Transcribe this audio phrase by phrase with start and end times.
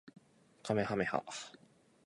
[0.63, 1.23] かめはめ波